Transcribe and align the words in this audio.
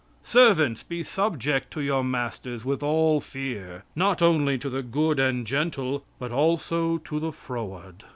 "Servants, 0.23 0.81
be 0.81 1.03
subject 1.03 1.69
to 1.69 1.79
your 1.79 2.03
masters 2.03 2.65
with 2.65 2.81
all 2.81 3.19
fear; 3.21 3.83
not 3.95 4.19
only 4.19 4.57
to 4.57 4.67
the 4.67 4.81
good 4.81 5.19
and 5.19 5.45
gentle 5.45 6.03
but 6.17 6.31
also 6.31 6.97
to 6.97 7.19
the 7.19 7.31
froward." 7.31 8.03